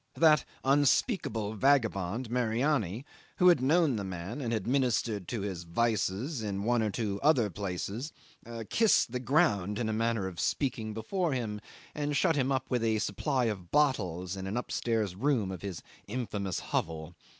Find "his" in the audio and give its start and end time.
5.41-5.61, 15.61-15.83